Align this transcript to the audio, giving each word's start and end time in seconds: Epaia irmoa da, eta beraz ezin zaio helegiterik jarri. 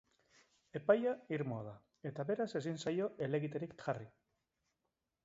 Epaia 0.77 1.11
irmoa 1.35 1.65
da, 1.67 1.73
eta 2.11 2.25
beraz 2.31 2.49
ezin 2.63 2.81
zaio 2.87 3.11
helegiterik 3.27 3.77
jarri. 3.85 4.09